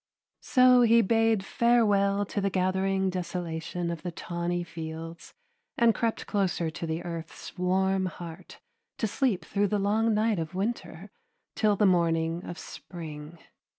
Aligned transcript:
So 0.41 0.81
he 0.81 1.03
bade 1.03 1.45
farewell 1.45 2.25
to 2.25 2.41
the 2.41 2.49
gathering 2.49 3.11
desolation 3.11 3.91
of 3.91 4.01
the 4.01 4.09
tawny 4.11 4.63
fields 4.63 5.35
and 5.77 5.93
crept 5.93 6.25
closer 6.25 6.71
to 6.71 6.87
the 6.87 7.03
earth's 7.03 7.55
warm 7.55 8.07
heart 8.07 8.57
to 8.97 9.05
sleep 9.05 9.45
through 9.45 9.67
the 9.67 9.77
long 9.77 10.15
night 10.15 10.39
of 10.39 10.55
winter, 10.55 11.11
till 11.55 11.75
the 11.75 11.85
morning 11.85 12.43
of 12.43 12.57
spring. 12.57 13.37